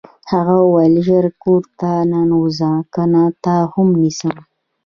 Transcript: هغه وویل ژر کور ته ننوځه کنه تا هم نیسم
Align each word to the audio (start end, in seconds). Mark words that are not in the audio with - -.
هغه 0.31 0.55
وویل 0.65 0.95
ژر 1.07 1.25
کور 1.43 1.63
ته 1.79 1.91
ننوځه 2.11 2.71
کنه 2.93 3.23
تا 3.43 3.55
هم 3.73 3.89
نیسم 4.01 4.35